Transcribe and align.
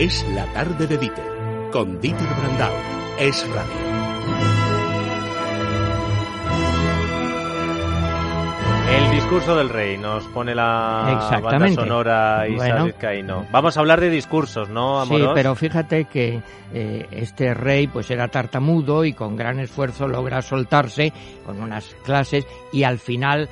Es 0.00 0.26
la 0.34 0.46
tarde 0.54 0.86
de 0.86 0.96
Dieter, 0.96 1.26
con 1.70 2.00
Dieter 2.00 2.26
Brandau. 2.26 2.72
Es 3.18 3.46
radio. 3.50 3.70
El 8.96 9.10
discurso 9.10 9.56
del 9.56 9.68
rey 9.68 9.98
nos 9.98 10.24
pone 10.28 10.54
la 10.54 11.38
banda 11.42 11.68
sonora 11.68 12.48
y 12.48 12.54
bueno. 12.54 12.88
no. 13.24 13.46
Vamos 13.52 13.76
a 13.76 13.80
hablar 13.80 14.00
de 14.00 14.08
discursos, 14.08 14.70
¿no, 14.70 15.02
Amoros? 15.02 15.28
Sí, 15.28 15.32
pero 15.34 15.54
fíjate 15.54 16.06
que 16.06 16.40
eh, 16.72 17.06
este 17.10 17.52
rey 17.52 17.86
pues 17.86 18.10
era 18.10 18.28
tartamudo 18.28 19.04
y 19.04 19.12
con 19.12 19.36
gran 19.36 19.60
esfuerzo 19.60 20.08
logra 20.08 20.40
soltarse 20.40 21.12
con 21.44 21.60
unas 21.60 21.94
clases 22.04 22.46
y 22.72 22.84
al 22.84 22.98
final 22.98 23.50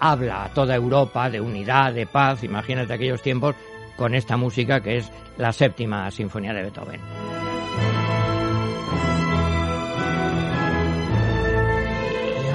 habla 0.00 0.44
a 0.44 0.48
toda 0.48 0.74
Europa 0.74 1.28
de 1.28 1.40
unidad, 1.40 1.92
de 1.92 2.06
paz, 2.06 2.42
imagínate 2.42 2.94
aquellos 2.94 3.20
tiempos, 3.22 3.54
con 3.96 4.14
esta 4.14 4.36
música 4.36 4.80
que 4.80 4.98
es 4.98 5.10
la 5.38 5.52
séptima 5.52 6.10
sinfonía 6.10 6.52
de 6.52 6.62
Beethoven. 6.62 7.00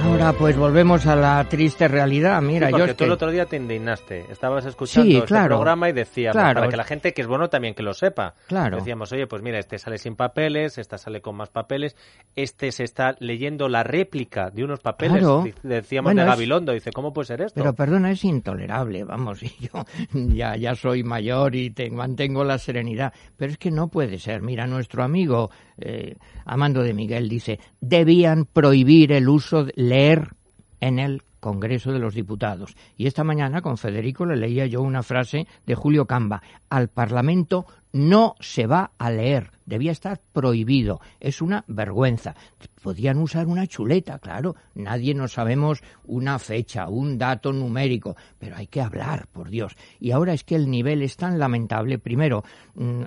Ahora 0.02 0.32
pues 0.32 0.56
volvemos 0.56 1.06
a 1.06 1.16
la 1.16 1.44
triste 1.48 1.88
realidad. 1.88 2.40
Mira, 2.42 2.68
porque 2.70 2.86
yo 2.86 2.96
tú 2.96 3.04
el 3.04 3.12
otro 3.12 3.30
día 3.30 3.46
te 3.46 3.56
indignaste. 3.56 4.26
Estabas 4.30 4.64
escuchando 4.64 5.18
este 5.18 5.44
programa 5.44 5.88
y 5.88 5.92
decíamos, 5.92 6.36
para 6.36 6.68
que 6.68 6.76
la 6.76 6.84
gente, 6.84 7.12
que 7.12 7.22
es 7.22 7.26
bueno 7.26 7.48
también 7.48 7.74
que 7.74 7.82
lo 7.82 7.94
sepa. 7.94 8.34
Claro. 8.46 8.78
Decíamos, 8.78 9.12
oye, 9.12 9.26
pues 9.26 9.42
mira, 9.42 9.58
este 9.58 9.78
sale 9.78 9.98
sin 9.98 10.16
papeles, 10.16 10.78
esta 10.78 10.98
sale 10.98 11.20
con 11.20 11.36
más 11.36 11.50
papeles, 11.50 11.96
este 12.36 12.72
se 12.72 12.84
está 12.84 13.16
leyendo 13.18 13.68
la 13.68 13.82
réplica 13.82 14.50
de 14.50 14.64
unos 14.64 14.80
papeles. 14.80 15.24
Decíamos 15.62 16.14
de 16.14 16.24
Gabilondo, 16.24 16.72
dice, 16.72 16.90
¿cómo 16.92 17.12
puede 17.12 17.26
ser 17.26 17.42
esto? 17.42 17.60
Pero 17.60 17.74
perdona, 17.74 18.10
es 18.10 18.24
intolerable, 18.24 19.04
vamos, 19.04 19.42
y 19.42 19.52
yo 19.60 19.84
ya, 20.12 20.56
ya 20.56 20.74
soy 20.74 21.02
mayor 21.02 21.54
y 21.54 21.70
te, 21.70 21.90
mantengo 21.90 22.44
la 22.44 22.58
serenidad. 22.58 23.12
Pero 23.36 23.52
es 23.52 23.58
que 23.58 23.70
no 23.70 23.88
puede 23.88 24.18
ser. 24.18 24.42
Mira, 24.42 24.66
nuestro 24.66 25.02
amigo 25.02 25.50
eh, 25.78 26.16
Amando 26.44 26.82
de 26.82 26.94
Miguel 26.94 27.28
dice, 27.28 27.60
debían 27.80 28.46
prohibir 28.46 29.12
el 29.12 29.28
uso 29.28 29.64
de 29.64 29.72
leer 29.98 30.28
en 30.80 31.00
el 31.00 31.22
Congreso 31.40 31.92
de 31.92 31.98
los 31.98 32.14
Diputados. 32.14 32.76
Y 32.96 33.06
esta 33.06 33.24
mañana 33.24 33.62
con 33.62 33.78
Federico 33.78 34.24
le 34.26 34.36
leía 34.36 34.66
yo 34.66 34.80
una 34.80 35.02
frase 35.02 35.48
de 35.66 35.74
Julio 35.74 36.06
Camba. 36.06 36.40
Al 36.68 36.88
Parlamento 36.88 37.66
no 37.92 38.36
se 38.38 38.66
va 38.66 38.92
a 38.96 39.10
leer. 39.10 39.50
Debía 39.66 39.90
estar 39.90 40.20
prohibido. 40.32 41.00
Es 41.18 41.42
una 41.42 41.64
vergüenza. 41.66 42.36
Podían 42.80 43.18
usar 43.18 43.48
una 43.48 43.66
chuleta, 43.66 44.20
claro. 44.20 44.54
Nadie 44.74 45.14
nos 45.14 45.32
sabemos 45.32 45.82
una 46.04 46.38
fecha, 46.38 46.88
un 46.88 47.18
dato 47.18 47.52
numérico. 47.52 48.16
Pero 48.38 48.56
hay 48.56 48.68
que 48.68 48.80
hablar, 48.80 49.26
por 49.32 49.50
Dios. 49.50 49.76
Y 49.98 50.12
ahora 50.12 50.32
es 50.32 50.44
que 50.44 50.54
el 50.54 50.70
nivel 50.70 51.02
es 51.02 51.16
tan 51.16 51.40
lamentable. 51.40 51.98
Primero, 51.98 52.44
mm, 52.74 53.02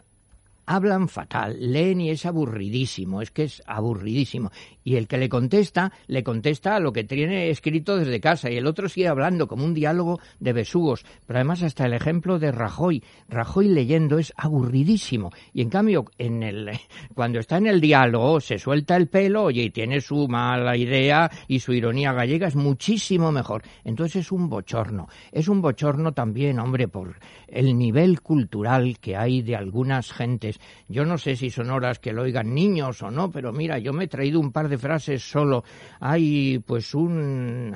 hablan 0.65 1.09
fatal, 1.09 1.57
leen 1.59 1.99
y 2.01 2.11
es 2.11 2.25
aburridísimo, 2.25 3.21
es 3.21 3.31
que 3.31 3.43
es 3.43 3.61
aburridísimo. 3.65 4.51
Y 4.83 4.95
el 4.95 5.07
que 5.07 5.17
le 5.17 5.29
contesta, 5.29 5.91
le 6.07 6.23
contesta 6.23 6.75
a 6.75 6.79
lo 6.79 6.91
que 6.91 7.03
tiene 7.03 7.49
escrito 7.49 7.97
desde 7.97 8.19
casa 8.19 8.49
y 8.49 8.57
el 8.57 8.67
otro 8.67 8.89
sigue 8.89 9.07
hablando 9.07 9.47
como 9.47 9.65
un 9.65 9.73
diálogo 9.73 10.19
de 10.39 10.53
besugos. 10.53 11.05
Pero 11.25 11.39
además 11.39 11.63
hasta 11.63 11.85
el 11.85 11.93
ejemplo 11.93 12.39
de 12.39 12.51
Rajoy, 12.51 13.03
Rajoy 13.29 13.69
leyendo 13.69 14.17
es 14.17 14.33
aburridísimo. 14.35 15.31
Y 15.53 15.61
en 15.61 15.69
cambio, 15.69 16.05
en 16.17 16.43
el, 16.43 16.71
cuando 17.13 17.39
está 17.39 17.57
en 17.57 17.67
el 17.67 17.81
diálogo 17.81 18.39
se 18.39 18.57
suelta 18.57 18.95
el 18.95 19.07
pelo, 19.07 19.43
oye, 19.43 19.63
y 19.63 19.69
tiene 19.69 20.01
su 20.01 20.27
mala 20.27 20.75
idea 20.75 21.29
y 21.47 21.59
su 21.59 21.73
ironía 21.73 22.13
gallega 22.13 22.47
es 22.47 22.55
muchísimo 22.55 23.31
mejor. 23.31 23.63
Entonces 23.83 24.25
es 24.25 24.31
un 24.31 24.49
bochorno. 24.49 25.07
Es 25.31 25.47
un 25.47 25.61
bochorno 25.61 26.13
también, 26.13 26.59
hombre, 26.59 26.87
por 26.87 27.19
el 27.47 27.77
nivel 27.77 28.21
cultural 28.21 28.99
que 28.99 29.15
hay 29.15 29.41
de 29.41 29.55
algunas 29.55 30.11
gentes 30.11 30.59
yo 30.87 31.05
no 31.05 31.17
sé 31.17 31.35
si 31.35 31.49
son 31.49 31.69
horas 31.69 31.99
que 31.99 32.13
lo 32.13 32.23
oigan 32.23 32.53
niños 32.53 33.01
o 33.01 33.11
no, 33.11 33.31
pero 33.31 33.53
mira, 33.53 33.77
yo 33.79 33.93
me 33.93 34.05
he 34.05 34.07
traído 34.07 34.39
un 34.39 34.51
par 34.51 34.69
de 34.69 34.70
frases 34.77 35.23
solo. 35.23 35.63
Hay 35.99 36.59
pues 36.59 36.93
un, 36.93 37.73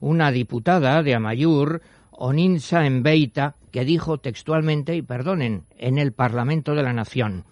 una 0.00 0.30
diputada 0.30 1.02
de 1.02 1.14
Amayur, 1.14 1.82
Oninsa 2.10 2.86
Embeita, 2.86 3.56
que 3.70 3.84
dijo 3.84 4.18
textualmente, 4.18 4.94
y 4.94 5.02
perdonen, 5.02 5.64
en 5.78 5.98
el 5.98 6.12
Parlamento 6.12 6.74
de 6.74 6.82
la 6.82 6.92
Nación, 6.92 7.44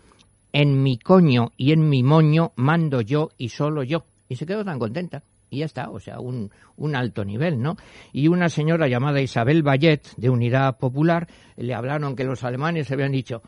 en 0.53 0.83
mi 0.83 0.99
coño 0.99 1.53
y 1.57 1.73
en 1.73 1.89
mi 1.89 2.03
moño 2.03 2.53
mando 2.57 3.01
yo 3.01 3.31
y 3.39 3.49
solo 3.49 3.83
yo. 3.83 4.05
Y 4.29 4.37
se 4.37 4.47
quedó 4.47 4.65
tan 4.65 4.79
contenta 4.79 5.23
y 5.51 5.59
ya 5.59 5.65
está, 5.65 5.91
o 5.91 5.99
sea, 5.99 6.21
un, 6.21 6.51
un, 6.77 6.95
alto 6.95 7.25
nivel, 7.25 7.61
¿no? 7.61 7.77
Y 8.13 8.29
una 8.29 8.49
señora 8.49 8.87
llamada 8.87 9.21
Isabel 9.21 9.63
Bayet, 9.65 10.03
de 10.17 10.31
Unidad 10.31 10.79
Popular, 10.79 11.27
le 11.57 11.75
hablaron 11.75 12.15
que 12.15 12.25
los 12.25 12.45
alemanes 12.45 12.91
habían 12.93 13.13
dicho, 13.13 13.43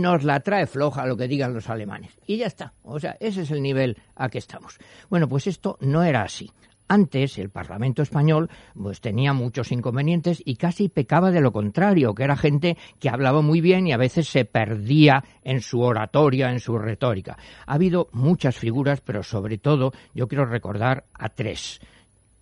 nos 0.00 0.24
la 0.24 0.40
trae 0.40 0.66
floja 0.66 1.06
lo 1.06 1.16
que 1.16 1.28
digan 1.28 1.54
los 1.54 1.68
alemanes. 1.68 2.12
Y 2.26 2.36
ya 2.36 2.46
está. 2.46 2.72
O 2.82 2.98
sea, 2.98 3.16
ese 3.20 3.42
es 3.42 3.50
el 3.50 3.62
nivel 3.62 3.96
a 4.14 4.28
que 4.28 4.38
estamos. 4.38 4.78
Bueno, 5.08 5.28
pues 5.28 5.46
esto 5.46 5.76
no 5.80 6.02
era 6.02 6.22
así. 6.22 6.50
Antes 6.88 7.38
el 7.38 7.50
Parlamento 7.50 8.02
español 8.02 8.48
pues 8.74 9.00
tenía 9.00 9.32
muchos 9.32 9.72
inconvenientes 9.72 10.40
y 10.44 10.54
casi 10.54 10.88
pecaba 10.88 11.32
de 11.32 11.40
lo 11.40 11.50
contrario, 11.50 12.14
que 12.14 12.22
era 12.22 12.36
gente 12.36 12.76
que 13.00 13.08
hablaba 13.08 13.42
muy 13.42 13.60
bien 13.60 13.88
y 13.88 13.92
a 13.92 13.96
veces 13.96 14.28
se 14.28 14.44
perdía 14.44 15.24
en 15.42 15.62
su 15.62 15.80
oratoria, 15.80 16.50
en 16.50 16.60
su 16.60 16.78
retórica. 16.78 17.36
Ha 17.66 17.74
habido 17.74 18.08
muchas 18.12 18.56
figuras, 18.56 19.00
pero 19.00 19.24
sobre 19.24 19.58
todo 19.58 19.92
yo 20.14 20.28
quiero 20.28 20.46
recordar 20.46 21.06
a 21.12 21.28
tres. 21.28 21.80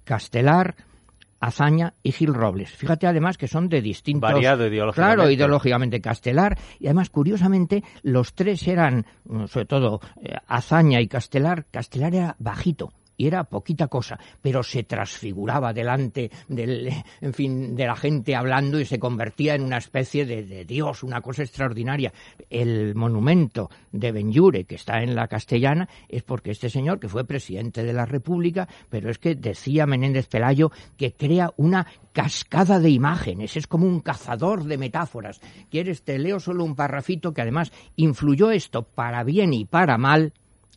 Castelar, 0.05 0.77
Azaña 1.45 1.95
y 2.03 2.13
Gil 2.13 2.33
Robles. 2.35 2.71
Fíjate 2.71 3.07
además 3.07 3.37
que 3.37 3.49
son 3.49 3.69
de 3.69 3.83
distintos... 3.83 4.33
Variado 4.33 4.67
ideológicamente. 4.67 5.17
Claro, 5.17 5.31
ideológicamente 5.31 6.01
Castelar. 6.01 6.59
Y 6.79 6.87
además, 6.87 7.11
curiosamente, 7.11 7.85
los 8.03 8.35
tres 8.35 8.67
eran, 8.67 9.05
mm, 9.25 9.47
sobre 9.47 9.67
todo, 9.67 10.01
eh, 10.23 10.35
Azaña 10.47 11.01
y 11.01 11.09
Castelar. 11.09 11.67
Castelar 11.71 12.15
era 12.15 12.37
bajito 12.39 12.93
y 13.17 13.27
era 13.27 13.45
poquita 13.45 13.89
cosa, 13.89 14.19
pero 14.41 14.63
se 14.63 14.85
transfiguraba 14.85 15.73
delante 15.73 16.31
del, 16.49 16.91
en 17.21 17.33
fin, 17.33 17.77
de 17.77 17.87
la 17.87 17.97
gente 17.97 18.35
hablando 18.35 18.81
y 18.81 18.85
se 18.85 18.99
convertía 18.99 19.55
en 19.55 19.63
una 19.63 19.79
especie 19.79 20.25
de, 20.27 20.65
Dios, 20.65 21.03
una 21.03 21.21
cosa 21.21 21.43
extraordinaria. 21.43 22.13
El 22.51 22.95
monumento 22.95 23.71
de 23.93 24.13
Benjure, 24.13 24.65
que 24.65 24.77
está 24.77 25.03
en 25.03 25.15
la 25.15 25.29
castellana, 25.29 25.89
es 26.09 26.23
porque 26.23 26.51
este 26.51 26.71
señor, 26.71 26.99
que 26.99 27.09
fue 27.09 27.25
presidente 27.25 27.83
de 27.83 27.93
la 27.93 28.07
República, 28.07 28.69
pero 28.89 29.11
es 29.11 29.19
que 29.19 29.35
decía 29.35 29.87
Menéndez 29.87 30.27
Pelayo 30.29 30.71
que 30.97 31.13
crea 31.13 31.53
una 31.57 31.87
cascada 32.13 32.79
de 32.79 32.91
imágenes, 32.91 33.57
es 33.57 33.67
como 33.67 33.87
un 33.87 34.01
cazador 34.01 34.65
de 34.65 34.79
metáforas. 34.79 35.41
¿Quieres? 35.71 36.03
Te 36.03 36.19
leo 36.19 36.41
solo 36.41 36.65
un 36.65 36.77
parrafito 36.77 37.33
que 37.33 37.43
además 37.43 37.73
influyó 37.97 38.51
esto 38.51 38.83
para 38.83 39.25
bien 39.25 39.53
y 39.53 39.65
para 39.65 39.99
mal 39.99 40.33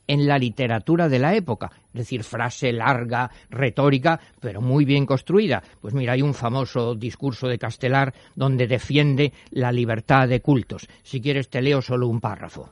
en 0.08 0.26
la 0.26 0.38
literatura 0.40 1.10
de 1.10 1.20
la 1.20 1.36
época, 1.36 1.72
es 2.00 2.06
decir, 2.06 2.24
frase 2.24 2.72
larga, 2.72 3.30
retórica, 3.50 4.20
pero 4.40 4.62
muy 4.62 4.86
bien 4.86 5.06
construida. 5.06 5.62
Pues 5.82 5.94
mira, 5.94 6.14
hay 6.14 6.22
un 6.22 6.34
famoso 6.34 6.96
discurso 6.96 7.48
de 7.48 7.58
Castelar 7.58 8.14
donde 8.36 8.68
defiende 8.68 9.34
la 9.52 9.72
libertad 9.72 10.28
de 10.28 10.42
cultos. 10.42 10.88
Si 11.04 11.22
quieres 11.22 11.50
te 11.50 11.62
leo 11.62 11.82
solo 11.82 12.08
un 12.08 12.20
párrafo. 12.20 12.72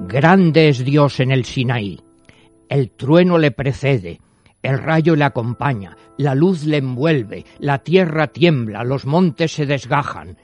Grande 0.00 0.68
es 0.68 0.84
Dios 0.84 1.20
en 1.20 1.30
el 1.30 1.44
Sinaí. 1.44 2.00
El 2.68 2.90
trueno 2.90 3.38
le 3.38 3.52
precede, 3.52 4.20
el 4.62 4.78
rayo 4.78 5.14
le 5.14 5.24
acompaña, 5.24 5.96
la 6.16 6.34
luz 6.34 6.64
le 6.64 6.78
envuelve, 6.78 7.44
la 7.58 7.78
tierra 7.78 8.28
tiembla, 8.28 8.82
los 8.82 9.06
montes 9.06 9.52
se 9.52 9.66
desgajan, 9.66 10.38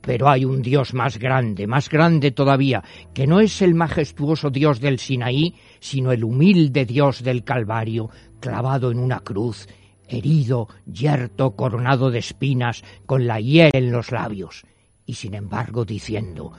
pero 0.00 0.28
hay 0.28 0.44
un 0.44 0.62
Dios 0.62 0.94
más 0.94 1.18
grande, 1.18 1.66
más 1.66 1.88
grande 1.88 2.30
todavía, 2.30 2.82
que 3.12 3.26
no 3.26 3.40
es 3.40 3.60
el 3.62 3.74
majestuoso 3.74 4.50
Dios 4.50 4.80
del 4.80 4.98
Sinaí, 4.98 5.54
sino 5.78 6.12
el 6.12 6.24
humilde 6.24 6.86
Dios 6.86 7.22
del 7.22 7.44
Calvario, 7.44 8.10
clavado 8.40 8.90
en 8.90 8.98
una 8.98 9.20
cruz, 9.20 9.68
herido, 10.08 10.68
yerto, 10.86 11.54
coronado 11.54 12.10
de 12.10 12.18
espinas, 12.18 12.82
con 13.06 13.26
la 13.26 13.40
hiel 13.40 13.70
en 13.72 13.92
los 13.92 14.10
labios, 14.10 14.64
y 15.06 15.14
sin 15.14 15.34
embargo 15.34 15.84
diciendo, 15.84 16.52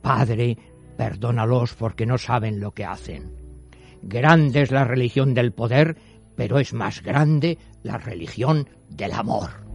Padre, 0.00 0.56
perdónalos 0.96 1.74
porque 1.74 2.06
no 2.06 2.18
saben 2.18 2.60
lo 2.60 2.72
que 2.72 2.84
hacen. 2.84 3.34
Grande 4.02 4.62
es 4.62 4.70
la 4.70 4.84
religión 4.84 5.34
del 5.34 5.52
poder, 5.52 5.96
pero 6.36 6.58
es 6.58 6.72
más 6.72 7.02
grande 7.02 7.58
la 7.82 7.98
religión 7.98 8.68
del 8.88 9.12
amor. 9.12 9.69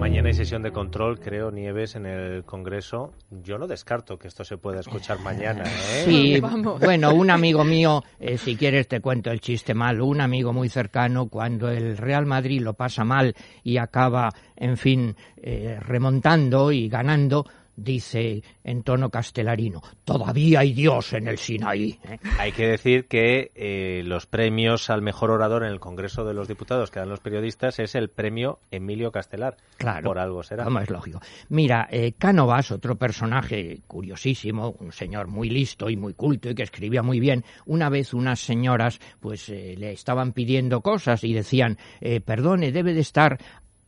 Mañana 0.00 0.28
hay 0.28 0.34
sesión 0.34 0.62
de 0.62 0.72
control, 0.72 1.20
creo, 1.20 1.50
Nieves, 1.50 1.94
en 1.94 2.06
el 2.06 2.42
Congreso. 2.44 3.12
Yo 3.30 3.58
no 3.58 3.66
descarto 3.66 4.18
que 4.18 4.28
esto 4.28 4.44
se 4.44 4.56
pueda 4.56 4.80
escuchar 4.80 5.20
mañana. 5.20 5.64
¿eh? 5.64 6.02
Sí, 6.06 6.40
bueno, 6.80 7.12
un 7.12 7.28
amigo 7.28 7.64
mío, 7.64 8.02
eh, 8.18 8.38
si 8.38 8.56
quieres 8.56 8.88
te 8.88 9.02
cuento 9.02 9.30
el 9.30 9.42
chiste 9.42 9.74
mal, 9.74 10.00
un 10.00 10.22
amigo 10.22 10.54
muy 10.54 10.70
cercano, 10.70 11.28
cuando 11.28 11.68
el 11.68 11.98
Real 11.98 12.24
Madrid 12.24 12.62
lo 12.62 12.72
pasa 12.72 13.04
mal 13.04 13.34
y 13.62 13.76
acaba, 13.76 14.30
en 14.56 14.78
fin, 14.78 15.14
eh, 15.36 15.76
remontando 15.78 16.72
y 16.72 16.88
ganando, 16.88 17.44
dice 17.82 18.42
en 18.64 18.82
tono 18.82 19.10
castelarino, 19.10 19.82
todavía 20.04 20.60
hay 20.60 20.72
Dios 20.72 21.12
en 21.12 21.28
el 21.28 21.38
Sinaí. 21.38 21.98
¿eh? 22.04 22.18
Hay 22.38 22.52
que 22.52 22.66
decir 22.66 23.06
que 23.06 23.50
eh, 23.54 24.02
los 24.04 24.26
premios 24.26 24.90
al 24.90 25.02
mejor 25.02 25.30
orador 25.30 25.64
en 25.64 25.70
el 25.70 25.80
Congreso 25.80 26.24
de 26.24 26.34
los 26.34 26.48
Diputados 26.48 26.90
que 26.90 27.00
dan 27.00 27.08
los 27.08 27.20
periodistas 27.20 27.78
es 27.78 27.94
el 27.94 28.10
premio 28.10 28.60
Emilio 28.70 29.10
Castelar. 29.10 29.56
Claro. 29.76 30.04
Por 30.04 30.18
algo 30.18 30.42
será. 30.42 30.64
Vamos, 30.64 30.82
es 30.84 30.90
lógico. 30.90 31.20
Mira, 31.48 31.88
eh, 31.90 32.12
Cánovas, 32.18 32.70
otro 32.70 32.96
personaje 32.96 33.80
curiosísimo, 33.86 34.76
un 34.78 34.92
señor 34.92 35.26
muy 35.26 35.50
listo 35.50 35.90
y 35.90 35.96
muy 35.96 36.14
culto 36.14 36.50
y 36.50 36.54
que 36.54 36.62
escribía 36.62 37.02
muy 37.02 37.20
bien, 37.20 37.44
una 37.66 37.88
vez 37.88 38.14
unas 38.14 38.40
señoras 38.40 39.00
pues 39.20 39.48
eh, 39.48 39.74
le 39.78 39.92
estaban 39.92 40.32
pidiendo 40.32 40.80
cosas 40.80 41.24
y 41.24 41.32
decían, 41.32 41.78
perdone, 42.24 42.72
debe 42.72 42.94
de 42.94 43.00
estar 43.00 43.38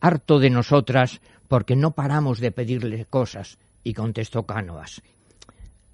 harto 0.01 0.39
de 0.39 0.51
nosotras 0.51 1.21
porque 1.49 1.77
no 1.77 1.93
paramos 1.93 2.41
de 2.41 2.51
pedirle 2.51 3.07
cosas. 3.07 3.59
Y 3.83 3.95
contestó 3.95 4.45
Cánovas, 4.45 5.03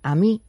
a 0.02 0.14
mí 0.14 0.42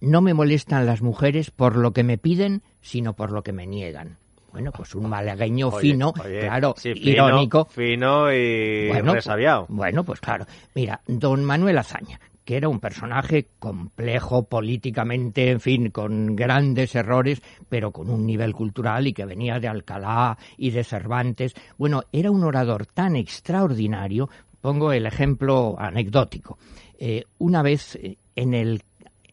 no 0.00 0.20
me 0.20 0.34
molestan 0.34 0.86
las 0.86 1.02
mujeres 1.02 1.50
por 1.50 1.76
lo 1.76 1.92
que 1.92 2.04
me 2.04 2.18
piden, 2.18 2.62
sino 2.80 3.14
por 3.14 3.32
lo 3.32 3.42
que 3.42 3.52
me 3.52 3.66
niegan. 3.66 4.18
Bueno, 4.52 4.70
pues 4.70 4.94
un 4.94 5.08
malagueño 5.08 5.72
fino, 5.72 6.12
claro, 6.12 6.76
irónico. 6.84 7.64
Fino 7.64 8.32
y 8.32 8.86
bueno, 8.86 9.14
resabiado. 9.14 9.66
Bueno, 9.68 10.04
pues 10.04 10.20
claro. 10.20 10.46
Mira, 10.76 11.00
don 11.08 11.44
Manuel 11.44 11.78
Azaña, 11.78 12.20
que 12.44 12.56
era 12.56 12.68
un 12.68 12.78
personaje 12.78 13.48
complejo 13.58 14.44
políticamente, 14.44 15.50
en 15.50 15.60
fin, 15.60 15.90
con 15.90 16.36
grandes 16.36 16.94
errores, 16.94 17.42
pero 17.68 17.90
con 17.90 18.10
un 18.10 18.24
nivel 18.24 18.54
cultural 18.54 19.08
y 19.08 19.12
que 19.12 19.24
venía 19.24 19.58
de 19.58 19.66
Alcalá 19.66 20.38
y 20.56 20.70
de 20.70 20.84
Cervantes. 20.84 21.54
Bueno, 21.76 22.04
era 22.12 22.30
un 22.30 22.44
orador 22.44 22.86
tan 22.86 23.16
extraordinario 23.16 24.28
Pongo 24.64 24.94
el 24.94 25.04
ejemplo 25.04 25.76
anecdótico. 25.78 26.56
Eh, 26.98 27.24
una 27.36 27.60
vez 27.60 27.96
eh, 27.96 28.16
en 28.34 28.54
el, 28.54 28.82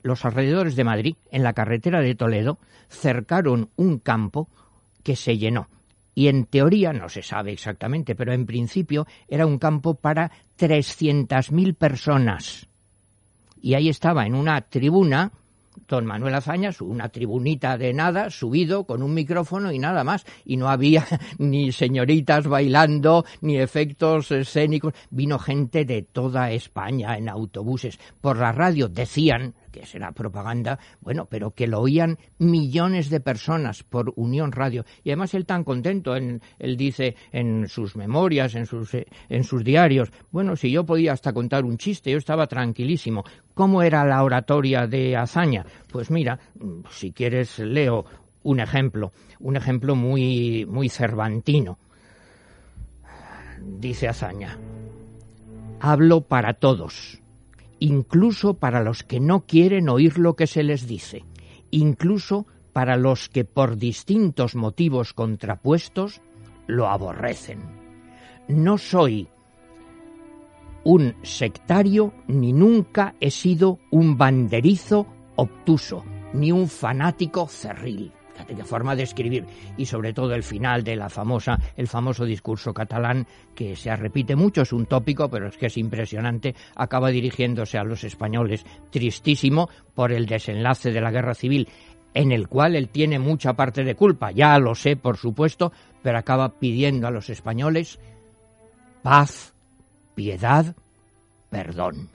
los 0.04 0.26
alrededores 0.26 0.76
de 0.76 0.84
Madrid, 0.84 1.16
en 1.32 1.44
la 1.44 1.54
carretera 1.54 2.02
de 2.02 2.16
Toledo, 2.16 2.58
cercaron 2.90 3.70
un 3.78 4.00
campo 4.00 4.50
que 5.04 5.16
se 5.16 5.38
llenó. 5.38 5.70
Y 6.14 6.28
en 6.28 6.48
teoría, 6.48 6.92
no 6.92 7.08
se 7.08 7.24
sabe 7.24 7.54
exactamente, 7.54 8.14
pero 8.14 8.34
en 8.34 8.46
principio 8.46 9.08
era 9.30 9.46
un 9.46 9.58
campo 9.58 9.94
para 9.94 10.30
300.000 10.60 11.76
personas. 11.76 12.68
Y 13.62 13.76
ahí 13.76 13.88
estaba 13.88 14.26
en 14.26 14.36
una 14.36 14.60
tribuna 14.60 15.32
don 15.88 16.06
Manuel 16.06 16.36
Azaña, 16.36 16.72
una 16.82 17.10
tribunita 17.10 17.78
de 17.78 17.94
nada, 17.94 18.30
subido 18.30 18.86
con 18.86 19.04
un 19.04 19.14
micrófono 19.14 19.72
y 19.72 19.80
nada 19.80 20.04
más. 20.04 20.26
Y 20.46 20.58
no 20.58 20.70
había 20.70 21.06
ni 21.38 21.72
señoritas 21.72 22.48
bailando, 22.48 23.26
ni 23.42 23.58
efectos 23.58 24.32
escénicos. 24.32 24.94
Vino 25.10 25.40
gente 25.40 25.86
de 25.86 26.02
toda 26.02 26.52
España 26.52 27.18
en 27.18 27.30
autobuses. 27.30 28.00
Por 28.22 28.38
la 28.38 28.52
radio 28.52 28.90
decían 28.90 29.56
que 29.72 29.86
será 29.86 30.12
propaganda, 30.12 30.80
bueno, 31.00 31.26
pero 31.26 31.52
que 31.52 31.68
lo 31.68 31.80
oían 31.80 32.18
millones 32.38 33.10
de 33.10 33.20
personas 33.20 33.84
por 33.84 34.14
Unión 34.16 34.52
Radio. 34.52 34.86
Y 35.04 35.10
además 35.10 35.34
él 35.34 35.46
tan 35.46 35.64
contento, 35.64 36.16
él 36.16 36.42
dice 36.78 37.16
en 37.32 37.68
sus 37.68 37.96
memorias, 37.96 38.56
en 38.56 38.66
sus, 38.66 38.92
en 38.94 39.44
sus 39.44 39.64
diarios, 39.64 40.12
bueno, 40.32 40.56
si 40.56 40.72
yo 40.72 40.86
podía 40.86 41.14
hasta 41.14 41.34
contar 41.34 41.66
un 41.66 41.78
chiste, 41.78 42.12
yo 42.12 42.18
estaba 42.18 42.48
tranquilísimo. 42.48 43.24
¿Cómo 43.54 43.82
era 43.82 44.06
la 44.06 44.24
oratoria 44.24 44.88
de 44.88 45.16
Azaña? 45.16 45.66
Pues 45.92 46.12
mira, 46.12 46.40
si 46.90 47.12
quieres 47.12 47.60
leo 47.60 48.06
un 48.44 48.60
ejemplo, 48.60 49.12
un 49.40 49.56
ejemplo 49.56 49.96
muy, 49.96 50.66
muy 50.66 50.90
cervantino. 50.90 51.78
Dice 53.62 54.08
Azaña, 54.08 54.58
hablo 55.80 56.22
para 56.22 56.54
todos 56.54 57.21
incluso 57.82 58.54
para 58.54 58.82
los 58.82 59.04
que 59.04 59.20
no 59.20 59.42
quieren 59.42 59.90
oír 59.90 60.20
lo 60.20 60.36
que 60.36 60.48
se 60.48 60.64
les 60.64 60.88
dice, 60.88 61.26
incluso 61.72 62.46
para 62.74 62.96
los 62.96 63.28
que 63.28 63.44
por 63.44 63.76
distintos 63.76 64.56
motivos 64.56 65.14
contrapuestos 65.14 66.22
lo 66.68 66.88
aborrecen. 66.88 67.60
No 68.48 68.78
soy 68.78 69.28
un 70.84 71.16
sectario 71.24 72.14
ni 72.28 72.54
nunca 72.54 73.16
he 73.20 73.32
sido 73.32 73.80
un 73.90 74.16
banderizo 74.16 75.08
obtuso, 75.36 76.06
ni 76.34 76.52
un 76.52 76.70
fanático 76.70 77.48
cerril 77.48 78.14
qué 78.46 78.64
forma 78.64 78.96
de 78.96 79.04
escribir. 79.04 79.46
Y 79.78 79.86
sobre 79.86 80.14
todo 80.14 80.34
el 80.34 80.44
final 80.44 80.84
de 80.84 80.96
la 80.96 81.10
famosa, 81.10 81.60
el 81.76 81.88
famoso 81.88 82.26
discurso 82.26 82.74
catalán, 82.74 83.28
que 83.56 83.76
se 83.76 83.96
repite 83.96 84.36
mucho, 84.36 84.62
es 84.62 84.74
un 84.74 84.86
tópico, 84.86 85.30
pero 85.30 85.48
es 85.48 85.58
que 85.58 85.68
es 85.68 85.78
impresionante, 85.78 86.56
acaba 86.76 87.10
dirigiéndose 87.10 87.78
a 87.78 87.84
los 87.84 88.04
españoles, 88.04 88.66
tristísimo 88.90 89.70
por 89.96 90.12
el 90.12 90.26
desenlace 90.26 90.92
de 90.92 91.02
la 91.02 91.12
guerra 91.12 91.34
civil, 91.34 91.68
en 92.14 92.32
el 92.32 92.48
cual 92.48 92.76
él 92.76 92.90
tiene 92.90 93.20
mucha 93.20 93.54
parte 93.54 93.84
de 93.84 93.96
culpa, 93.96 94.32
ya 94.32 94.58
lo 94.60 94.76
sé, 94.76 94.96
por 94.98 95.18
supuesto, 95.18 95.72
pero 96.02 96.18
acaba 96.18 96.60
pidiendo 96.60 97.08
a 97.08 97.12
los 97.12 97.30
españoles 97.30 98.00
paz, 99.02 99.54
piedad, 100.16 100.76
perdón. 101.50 102.10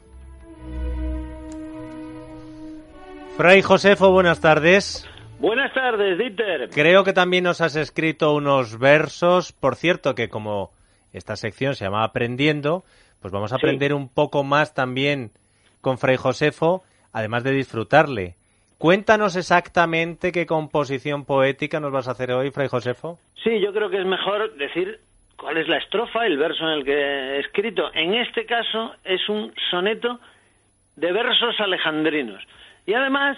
Fray 3.37 3.61
Josefo, 3.61 4.11
buenas 4.11 4.41
tardes. 4.41 5.07
Buenas 5.39 5.73
tardes, 5.75 6.19
Dieter. 6.19 6.71
Creo 6.71 7.05
que 7.05 7.13
también 7.13 7.45
nos 7.45 7.61
has 7.61 7.77
escrito 7.77 8.35
unos 8.35 8.79
versos. 8.79 9.53
Por 9.53 9.77
cierto, 9.77 10.15
que 10.15 10.29
como 10.29 10.71
esta 11.13 11.37
sección 11.37 11.75
se 11.75 11.85
llama 11.85 12.05
Aprendiendo, 12.05 12.85
pues 13.21 13.33
vamos 13.33 13.53
a 13.53 13.57
aprender 13.57 13.93
un 13.93 14.09
poco 14.09 14.45
más 14.45 14.75
también 14.75 15.31
con 15.83 15.99
Fray 15.99 16.17
Josefo, 16.17 16.83
además 17.13 17.45
de 17.45 17.53
disfrutarle. 17.53 18.37
Cuéntanos 18.79 19.37
exactamente 19.37 20.33
qué 20.33 20.47
composición 20.47 21.25
poética 21.25 21.81
nos 21.81 21.93
vas 21.93 22.09
a 22.09 22.13
hacer 22.13 22.33
hoy, 22.33 22.51
Fray 22.51 22.69
Josefo. 22.69 23.19
Sí, 23.43 23.61
yo 23.61 23.73
creo 23.73 23.91
que 23.91 24.01
es 24.01 24.07
mejor 24.07 24.55
decir 24.57 25.01
cuál 25.39 25.59
es 25.59 25.69
la 25.69 25.79
estrofa, 25.79 26.27
el 26.27 26.39
verso 26.39 26.65
en 26.65 26.71
el 26.79 26.85
que 26.85 26.93
he 26.93 27.41
escrito. 27.41 27.91
En 27.95 28.15
este 28.15 28.47
caso 28.47 28.95
es 29.05 29.29
un 29.29 29.53
soneto 29.71 30.19
de 30.97 31.13
versos 31.13 31.61
alejandrinos. 31.61 32.43
Y 32.87 32.95
además 32.95 33.37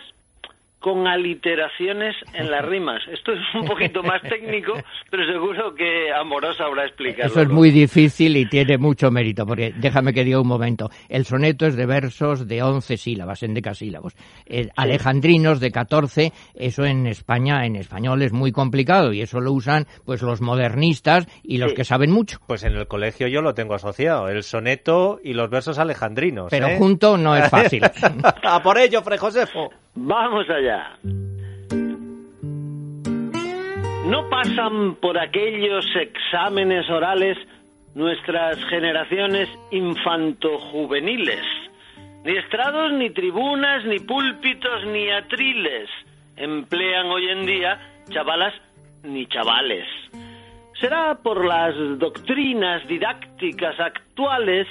con 0.81 1.07
aliteraciones 1.07 2.17
en 2.35 2.51
las 2.51 2.65
rimas. 2.69 3.03
Esto 3.13 3.33
es 3.33 3.41
un 3.55 3.67
poquito 3.67 4.03
más 4.03 4.23
técnico, 4.23 4.75
pero 5.11 5.27
seguro 5.27 5.75
que 5.75 6.13
Amorosa 6.13 6.65
habrá 6.65 6.85
explicado. 6.87 7.29
Eso 7.29 7.43
es 7.43 7.49
muy 7.49 7.71
difícil 7.71 8.37
y 8.37 8.47
tiene 8.47 8.79
mucho 8.79 9.11
mérito, 9.11 9.47
porque 9.47 9.73
déjame 9.77 10.13
que 10.13 10.25
diga 10.25 10.41
un 10.41 10.49
momento. 10.49 10.91
El 11.09 11.25
soneto 11.25 11.67
es 11.67 11.77
de 11.77 11.87
versos 11.87 12.47
de 12.47 12.63
11 12.63 12.97
sílabas, 12.97 13.43
en 13.43 13.55
decasílabos. 13.55 14.15
Alejandrinos 14.77 15.61
de 15.61 15.71
14, 15.71 16.33
eso 16.55 16.85
en 16.85 17.07
España, 17.07 17.65
en 17.65 17.77
español 17.77 18.23
es 18.23 18.33
muy 18.33 18.53
complicado 18.53 19.13
y 19.13 19.21
eso 19.21 19.41
lo 19.41 19.53
usan 19.53 19.87
pues 20.05 20.23
los 20.23 20.41
modernistas 20.41 21.27
y 21.43 21.59
los 21.59 21.73
que 21.73 21.85
saben 21.85 22.11
mucho. 22.11 22.39
Pues 22.47 22.65
en 22.65 22.77
el 22.77 22.87
colegio 22.87 23.29
yo 23.29 23.43
lo 23.43 23.55
tengo 23.55 23.75
asociado, 23.75 24.29
el 24.29 24.43
soneto 24.43 25.19
y 25.23 25.35
los 25.35 25.51
versos 25.51 25.79
alejandrinos. 25.79 26.49
Pero 26.51 26.69
¿eh? 26.69 26.77
junto 26.79 27.17
no 27.17 27.37
es 27.37 27.49
fácil. 27.49 27.83
A 28.43 28.63
por 28.63 28.79
ello, 28.79 29.03
Fray 29.03 29.19
Josefo. 29.19 29.71
Vamos 29.95 30.49
allá. 30.49 30.68
No 34.07 34.29
pasan 34.29 34.95
por 34.97 35.19
aquellos 35.19 35.85
exámenes 35.97 36.89
orales 36.91 37.37
nuestras 37.95 38.63
generaciones 38.67 39.49
infantojuveniles. 39.71 41.45
Ni 42.25 42.37
estrados, 42.37 42.93
ni 42.93 43.11
tribunas, 43.11 43.85
ni 43.85 43.99
púlpitos, 44.01 44.87
ni 44.87 45.11
atriles 45.11 45.89
emplean 46.39 47.07
hoy 47.07 47.29
en 47.29 47.47
día 47.47 47.81
chavalas 48.11 48.55
ni 49.03 49.27
chavales. 49.27 49.87
Será 50.81 51.17
por 51.23 51.45
las 51.45 51.75
doctrinas 51.99 52.87
didácticas 52.87 53.79
actuales 53.81 54.67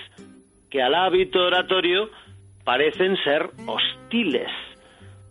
que 0.69 0.81
al 0.81 0.95
hábito 0.95 1.39
oratorio 1.39 2.09
parecen 2.63 3.17
ser 3.23 3.49
hostiles. 3.65 4.49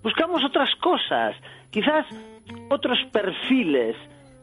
Buscamos 0.07 0.45
otras 0.45 0.73
cosas, 0.77 1.35
quizás 1.73 2.07
otros 2.71 2.97
perfiles, 3.11 3.97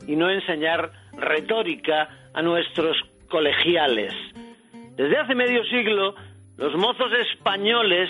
y 0.06 0.18
no 0.18 0.30
enseñar 0.30 0.92
retórica 1.14 2.10
a 2.34 2.42
nuestros 2.42 2.98
colegiales. 3.30 4.14
Desde 4.98 5.16
hace 5.16 5.36
medio 5.36 5.64
siglo, 5.64 6.16
los 6.58 6.76
mozos 6.76 7.14
españoles 7.14 8.10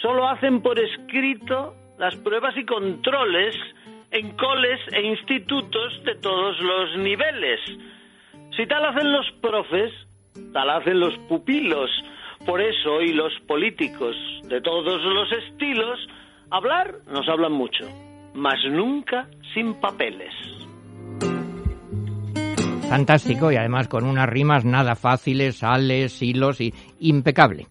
solo 0.00 0.28
hacen 0.28 0.62
por 0.62 0.78
escrito 0.78 1.74
las 1.98 2.14
pruebas 2.14 2.56
y 2.56 2.64
controles 2.64 3.56
en 4.12 4.36
coles 4.36 4.78
e 4.92 5.02
institutos 5.02 6.04
de 6.04 6.14
todos 6.14 6.56
los 6.60 6.98
niveles. 6.98 7.58
Si 8.56 8.64
tal 8.68 8.84
hacen 8.84 9.10
los 9.10 9.28
profes, 9.42 9.92
tal 10.52 10.70
hacen 10.70 11.00
los 11.00 11.18
pupilos. 11.28 11.90
Por 12.46 12.60
eso 12.60 12.94
hoy 12.94 13.12
los 13.12 13.32
políticos 13.40 14.14
de 14.44 14.60
todos 14.60 15.02
los 15.02 15.32
estilos 15.32 15.98
Hablar 16.50 16.94
nos 17.12 17.28
hablan 17.28 17.52
mucho, 17.52 17.84
mas 18.34 18.58
nunca 18.70 19.28
sin 19.54 19.74
papeles. 19.74 20.32
Fantástico 22.88 23.50
y 23.50 23.56
además 23.56 23.88
con 23.88 24.04
unas 24.04 24.28
rimas 24.28 24.64
nada 24.64 24.94
fáciles, 24.94 25.56
sales, 25.58 26.22
hilos 26.22 26.60
y 26.60 26.72
impecable. 27.00 27.66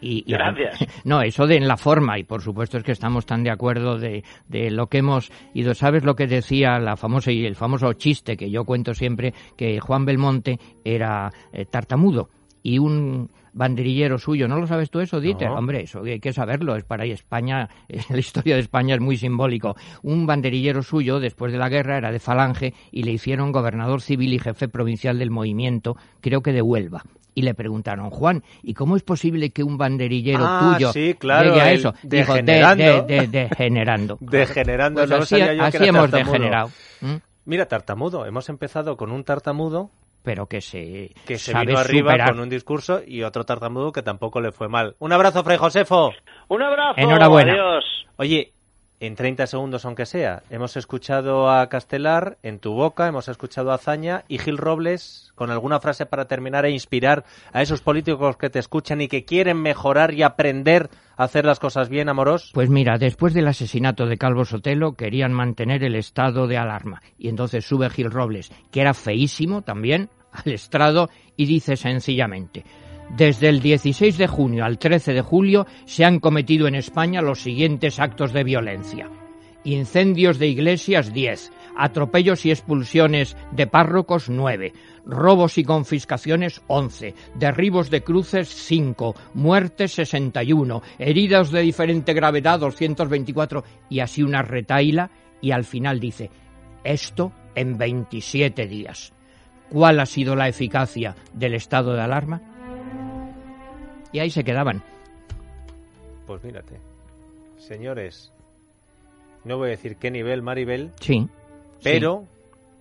Y, 0.00 0.18
y- 0.26 0.32
Gracias. 0.32 0.86
No, 1.04 1.20
eso 1.22 1.46
de 1.48 1.56
en 1.56 1.66
la 1.66 1.76
forma, 1.76 2.16
y 2.18 2.22
por 2.24 2.42
supuesto 2.42 2.78
es 2.78 2.84
que 2.84 2.92
estamos 2.92 3.26
tan 3.26 3.42
de 3.42 3.50
acuerdo 3.50 3.98
de, 3.98 4.22
de 4.48 4.70
lo 4.70 4.86
que 4.86 4.98
hemos 4.98 5.32
ido. 5.52 5.74
¿Sabes 5.74 6.04
lo 6.04 6.14
que 6.14 6.28
decía 6.28 6.78
la 6.78 6.96
famosa 6.96 7.32
y 7.32 7.44
el 7.44 7.56
famoso 7.56 7.92
chiste 7.94 8.36
que 8.36 8.48
yo 8.50 8.64
cuento 8.64 8.94
siempre, 8.94 9.34
que 9.56 9.80
Juan 9.80 10.04
Belmonte 10.04 10.58
era 10.84 11.30
eh, 11.52 11.64
tartamudo 11.64 12.28
y 12.62 12.78
un 12.78 13.30
banderillero 13.56 14.18
suyo, 14.18 14.46
¿no 14.46 14.60
lo 14.60 14.66
sabes 14.66 14.90
tú 14.90 15.00
eso, 15.00 15.18
Dieter? 15.20 15.48
No. 15.48 15.56
Hombre, 15.56 15.82
eso 15.82 16.02
hay 16.04 16.20
que 16.20 16.32
saberlo, 16.32 16.76
es 16.76 16.84
para 16.84 17.04
España, 17.06 17.68
la 18.10 18.18
historia 18.18 18.54
de 18.54 18.60
España 18.60 18.94
es 18.94 19.00
muy 19.00 19.16
simbólico. 19.16 19.74
Un 20.02 20.26
banderillero 20.26 20.82
suyo, 20.82 21.18
después 21.18 21.52
de 21.52 21.58
la 21.58 21.68
guerra, 21.68 21.96
era 21.98 22.12
de 22.12 22.18
Falange 22.20 22.74
y 22.92 23.02
le 23.02 23.12
hicieron 23.12 23.52
gobernador 23.52 24.02
civil 24.02 24.32
y 24.34 24.38
jefe 24.38 24.68
provincial 24.68 25.18
del 25.18 25.30
movimiento, 25.30 25.96
creo 26.20 26.42
que 26.42 26.52
de 26.52 26.62
Huelva. 26.62 27.02
Y 27.34 27.42
le 27.42 27.52
preguntaron, 27.54 28.08
Juan, 28.10 28.42
¿y 28.62 28.72
cómo 28.72 28.96
es 28.96 29.02
posible 29.02 29.50
que 29.50 29.62
un 29.62 29.76
banderillero 29.76 30.42
Ah, 30.46 30.72
tuyo 30.74 30.92
sí, 30.92 31.14
claro, 31.18 31.50
llegue 31.50 31.60
a 31.60 31.72
eso? 31.72 31.94
Dijo, 32.02 32.32
de, 32.34 32.42
degenerando. 32.42 33.02
de, 33.02 33.26
de- 33.26 33.26
degenerando. 33.26 34.18
Degenerando, 34.20 35.00
Pues 35.00 35.10
no 35.10 35.16
así, 35.16 35.36
hemos 35.84 36.10
degenerado. 36.10 36.70
¿m? 37.02 37.20
Mira, 37.44 37.66
tartamudo. 37.66 38.24
Hemos 38.26 38.48
empezado 38.48 38.96
con 38.96 39.12
un 39.12 39.22
tartamudo 39.22 39.90
Pero 40.26 40.46
que 40.46 40.60
se, 40.60 41.12
que 41.24 41.38
se 41.38 41.52
sabe 41.52 41.66
vino 41.66 41.78
arriba 41.78 42.10
superar. 42.10 42.30
con 42.30 42.40
un 42.40 42.48
discurso 42.48 43.00
y 43.06 43.22
otro 43.22 43.44
tartamudo 43.44 43.92
que 43.92 44.02
tampoco 44.02 44.40
le 44.40 44.50
fue 44.50 44.66
mal. 44.66 44.96
Un 44.98 45.12
abrazo, 45.12 45.44
Fray 45.44 45.56
Josefo. 45.56 46.10
Un 46.48 46.62
abrazo. 46.62 46.94
Enhorabuena. 46.96 47.52
Adiós. 47.52 47.84
Oye, 48.16 48.52
en 49.00 49.14
30 49.14 49.46
segundos 49.46 49.84
aunque 49.84 50.06
sea, 50.06 50.42
hemos 50.50 50.76
escuchado 50.76 51.50
a 51.50 51.68
Castelar 51.68 52.38
en 52.42 52.58
tu 52.58 52.72
boca, 52.72 53.06
hemos 53.06 53.28
escuchado 53.28 53.70
a 53.70 53.74
Azaña 53.74 54.24
y 54.28 54.38
Gil 54.38 54.58
Robles 54.58 55.32
con 55.34 55.50
alguna 55.50 55.80
frase 55.80 56.06
para 56.06 56.26
terminar 56.26 56.64
e 56.64 56.70
inspirar 56.70 57.24
a 57.52 57.62
esos 57.62 57.82
políticos 57.82 58.36
que 58.36 58.50
te 58.50 58.58
escuchan 58.58 59.00
y 59.00 59.08
que 59.08 59.24
quieren 59.24 59.60
mejorar 59.60 60.14
y 60.14 60.22
aprender 60.22 60.88
a 61.16 61.24
hacer 61.24 61.44
las 61.44 61.60
cosas 61.60 61.88
bien, 61.88 62.08
Amoros. 62.08 62.50
Pues 62.54 62.70
mira, 62.70 62.98
después 62.98 63.34
del 63.34 63.48
asesinato 63.48 64.06
de 64.06 64.18
Calvo 64.18 64.44
Sotelo 64.44 64.94
querían 64.94 65.32
mantener 65.32 65.84
el 65.84 65.94
estado 65.94 66.46
de 66.46 66.58
alarma. 66.58 67.02
Y 67.18 67.28
entonces 67.28 67.64
sube 67.64 67.90
Gil 67.90 68.10
Robles, 68.10 68.50
que 68.70 68.80
era 68.80 68.94
feísimo 68.94 69.62
también, 69.62 70.10
al 70.32 70.52
estrado 70.52 71.08
y 71.36 71.46
dice 71.46 71.76
sencillamente, 71.76 72.64
desde 73.10 73.48
el 73.48 73.60
16 73.60 74.18
de 74.18 74.26
junio 74.26 74.64
al 74.64 74.78
13 74.78 75.14
de 75.14 75.22
julio 75.22 75.66
se 75.84 76.04
han 76.04 76.18
cometido 76.18 76.66
en 76.66 76.74
España 76.74 77.22
los 77.22 77.40
siguientes 77.40 77.98
actos 77.98 78.32
de 78.32 78.44
violencia. 78.44 79.08
Incendios 79.64 80.38
de 80.38 80.46
iglesias 80.46 81.12
10, 81.12 81.52
atropellos 81.76 82.46
y 82.46 82.50
expulsiones 82.50 83.36
de 83.50 83.66
párrocos 83.66 84.28
9, 84.28 84.72
robos 85.04 85.58
y 85.58 85.64
confiscaciones 85.64 86.62
11, 86.68 87.14
derribos 87.34 87.90
de 87.90 88.02
cruces 88.02 88.48
5, 88.48 89.14
muertes 89.34 89.92
61, 89.94 90.82
heridas 90.98 91.50
de 91.50 91.62
diferente 91.62 92.12
gravedad 92.12 92.60
224 92.60 93.64
y 93.88 94.00
así 94.00 94.22
una 94.22 94.42
retaila 94.42 95.10
y 95.40 95.50
al 95.50 95.64
final 95.64 95.98
dice, 95.98 96.30
esto 96.84 97.32
en 97.54 97.76
27 97.76 98.66
días. 98.66 99.12
¿Cuál 99.68 99.98
ha 99.98 100.06
sido 100.06 100.36
la 100.36 100.48
eficacia 100.48 101.16
del 101.32 101.54
estado 101.54 101.94
de 101.94 102.02
alarma? 102.02 102.55
Y 104.12 104.18
ahí 104.20 104.30
se 104.30 104.44
quedaban. 104.44 104.82
Pues 106.26 106.42
mírate. 106.44 106.78
Señores, 107.58 108.32
no 109.44 109.58
voy 109.58 109.68
a 109.68 109.70
decir 109.70 109.96
qué 109.96 110.10
nivel, 110.10 110.42
Maribel, 110.42 110.92
Sí. 111.00 111.28
pero 111.82 112.24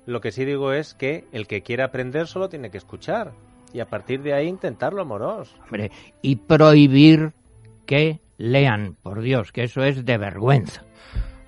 lo 0.05 0.21
que 0.21 0.31
sí 0.31 0.45
digo 0.45 0.73
es 0.73 0.93
que 0.93 1.25
el 1.31 1.47
que 1.47 1.61
quiera 1.61 1.85
aprender 1.85 2.27
solo 2.27 2.49
tiene 2.49 2.69
que 2.71 2.77
escuchar. 2.77 3.31
Y 3.73 3.79
a 3.79 3.85
partir 3.87 4.21
de 4.21 4.33
ahí 4.33 4.47
intentarlo, 4.47 5.01
Amoros. 5.01 5.53
Hombre, 5.65 5.91
y 6.21 6.37
prohibir 6.37 7.33
que 7.85 8.19
lean, 8.37 8.95
por 9.03 9.21
Dios, 9.21 9.51
que 9.51 9.63
eso 9.63 9.83
es 9.83 10.05
de 10.05 10.17
vergüenza. 10.17 10.83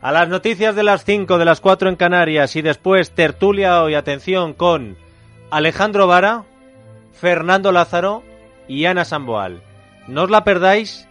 A 0.02 0.12
las 0.12 0.28
noticias 0.30 0.76
de 0.76 0.84
las 0.84 1.04
5, 1.06 1.38
de 1.38 1.46
las 1.46 1.62
4 1.62 1.90
en 1.90 1.96
Canarias 1.96 2.56
y 2.56 2.62
después 2.62 3.12
tertulia 3.12 3.82
hoy, 3.82 3.96
atención, 3.96 4.54
con 4.54 4.96
Alejandro 5.50 6.06
Vara, 6.08 6.44
Fernando 7.14 7.72
Lázaro 7.72 8.24
y 8.68 8.86
Ana 8.86 9.06
Samboal. 9.06 9.64
No 10.08 10.24
os 10.24 10.30
la 10.30 10.44
perdáis 10.44 11.08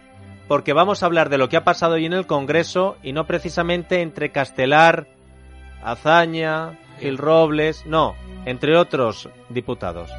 porque 0.47 0.73
vamos 0.73 1.03
a 1.03 1.05
hablar 1.05 1.29
de 1.29 1.37
lo 1.37 1.49
que 1.49 1.57
ha 1.57 1.63
pasado 1.63 1.95
hoy 1.95 2.05
en 2.05 2.13
el 2.13 2.25
Congreso 2.25 2.97
y 3.03 3.11
no 3.13 3.27
precisamente 3.27 4.01
entre 4.01 4.31
Castelar, 4.31 5.07
Azaña, 5.83 6.79
Gil 6.99 7.17
Robles, 7.17 7.85
no, 7.85 8.15
entre 8.45 8.75
otros 8.77 9.29
diputados. 9.49 10.09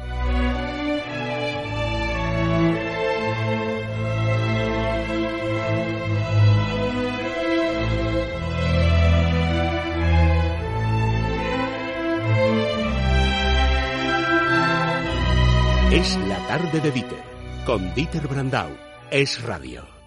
Es 15.91 16.17
la 16.27 16.37
tarde 16.47 16.79
de 16.81 16.91
Dieter, 16.91 17.17
con 17.65 17.93
Dieter 17.93 18.27
Brandau. 18.27 18.69
Es 19.11 19.41
radio. 19.43 19.98